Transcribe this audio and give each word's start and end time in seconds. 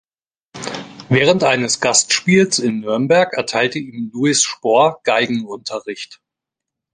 Während 1.09 1.43
eines 1.43 1.79
Gastspiels 1.79 2.57
in 2.57 2.79
Nürnberg 2.79 3.31
erteilte 3.37 3.77
ihm 3.77 4.09
Louis 4.11 4.41
Spohr 4.41 4.99
Geigenunterricht. 5.03 6.23